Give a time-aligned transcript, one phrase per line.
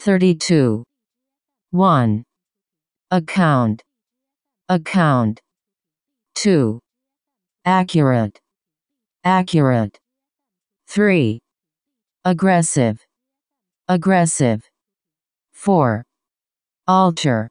[0.00, 0.82] 32.
[1.72, 2.24] 1.
[3.10, 3.82] Account.
[4.70, 5.40] Account.
[6.36, 6.80] 2.
[7.66, 8.40] Accurate.
[9.24, 9.98] Accurate.
[10.88, 11.38] 3.
[12.24, 12.98] Aggressive.
[13.88, 14.62] Aggressive.
[15.52, 16.02] 4.
[16.88, 17.50] Alter.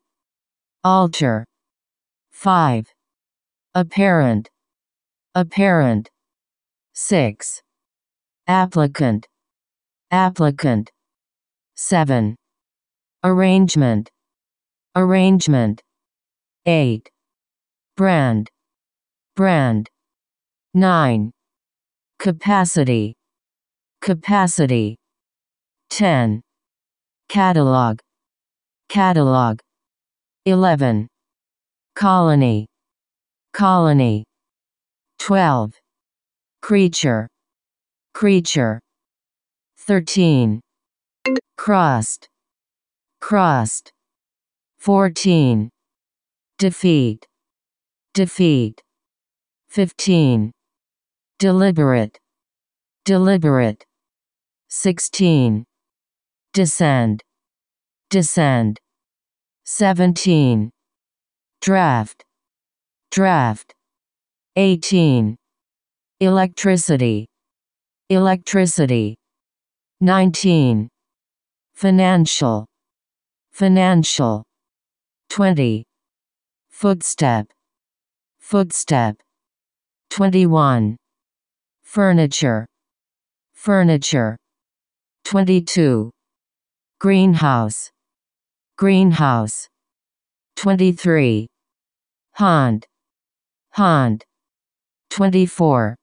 [0.83, 1.45] Alter.
[2.31, 2.87] 5.
[3.75, 4.49] Apparent.
[5.35, 6.09] Apparent.
[6.95, 7.61] 6.
[8.47, 9.27] Applicant.
[10.09, 10.89] Applicant.
[11.75, 12.38] 7.
[13.21, 14.09] Arrangement.
[14.95, 15.81] Arrangement.
[16.65, 17.09] 8.
[17.97, 18.49] Brand.
[19.35, 19.89] Brand.
[20.73, 21.31] 9.
[22.17, 23.15] Capacity.
[24.01, 24.95] Capacity.
[25.89, 26.41] 10.
[27.27, 27.99] Catalog.
[28.87, 29.59] Catalog.
[30.45, 31.07] 11.
[31.95, 32.67] Colony.
[33.51, 34.23] Colony.
[35.19, 35.73] 12.
[36.61, 37.27] Creature.
[38.13, 38.79] Creature.
[39.77, 40.61] 13.
[41.57, 42.29] Crust.
[43.19, 43.91] Crust.
[44.79, 45.69] 14.
[46.57, 47.25] Defeat.
[48.13, 48.81] Defeat.
[49.69, 50.51] 15.
[51.37, 52.17] Deliberate.
[53.05, 53.85] Deliberate.
[54.69, 55.65] 16.
[56.53, 57.21] Descend.
[58.09, 58.79] Descend.
[59.65, 60.71] 17.
[61.61, 62.23] Draft.
[63.11, 63.73] Draft.
[64.55, 65.35] 18.
[66.19, 67.27] Electricity.
[68.09, 69.15] Electricity.
[70.01, 70.89] 19.
[71.73, 72.68] Financial.
[73.59, 74.45] Financial.
[75.31, 75.83] 20.
[76.69, 77.47] Footstep.
[78.39, 79.17] Footstep.
[80.11, 80.95] 21.
[81.83, 82.65] Furniture.
[83.51, 84.37] Furniture.
[85.25, 86.09] 22.
[87.01, 87.89] Greenhouse.
[88.77, 89.67] Greenhouse.
[90.55, 91.47] 23.
[92.35, 92.87] Haunt.
[93.73, 94.23] Haunt.
[95.09, 95.97] 24.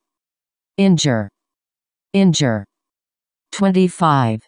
[0.77, 1.31] Injure.
[2.13, 2.67] Injure.
[3.53, 4.43] 25.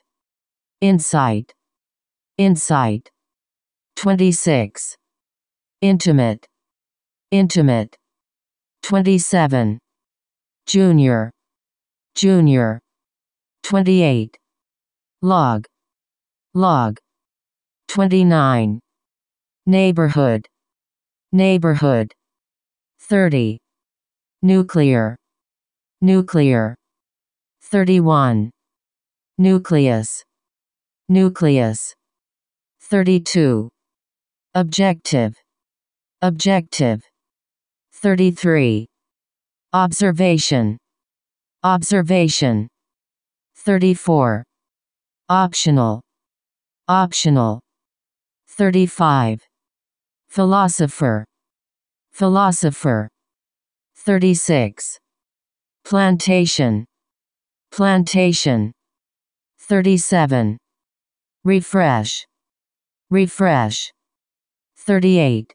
[0.82, 1.54] Insight.
[2.38, 3.10] Insight.
[3.96, 4.94] 26.
[5.80, 6.46] Intimate.
[7.32, 7.96] Intimate.
[8.84, 9.78] 27.
[10.66, 11.32] Junior.
[12.14, 12.78] Junior.
[13.64, 14.36] 28.
[15.20, 15.66] Log.
[16.54, 16.98] Log.
[17.88, 18.78] 29.
[19.66, 20.46] Neighborhood.
[21.32, 22.14] Neighborhood.
[23.00, 23.58] 30.
[24.42, 25.16] Nuclear.
[26.00, 26.76] Nuclear.
[27.62, 28.52] 31.
[29.38, 30.22] Nucleus.
[31.08, 31.97] Nucleus.
[32.90, 33.68] 32.
[34.54, 35.34] Objective.
[36.22, 37.02] Objective.
[37.92, 38.86] 33.
[39.74, 40.78] Observation.
[41.62, 42.66] Observation.
[43.56, 44.42] 34.
[45.28, 46.00] Optional.
[46.88, 47.60] Optional.
[48.48, 49.42] 35.
[50.30, 51.26] Philosopher.
[52.10, 53.10] Philosopher.
[53.96, 54.98] 36.
[55.84, 56.86] Plantation.
[57.70, 58.72] Plantation.
[59.58, 60.56] 37.
[61.44, 62.24] Refresh.
[63.10, 63.90] Refresh.
[64.76, 65.54] 38.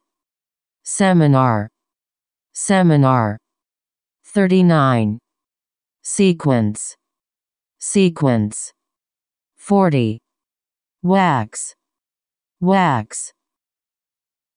[0.83, 1.69] Seminar.
[2.51, 3.37] Seminar.
[4.25, 5.19] 39.
[6.01, 6.95] Sequence.
[7.79, 8.71] Sequence.
[9.55, 10.19] 40.
[11.03, 11.75] Wax.
[12.59, 13.31] Wax.